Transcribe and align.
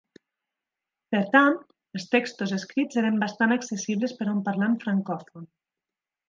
Per 1.15 1.19
tant, 1.35 1.57
els 1.99 2.07
textos 2.15 2.53
escrits 2.57 2.99
eren 3.03 3.21
bastant 3.25 3.55
accessibles 3.57 4.17
per 4.23 4.29
a 4.31 4.35
un 4.37 4.41
parlant 4.49 4.81
francòfon. 4.87 5.47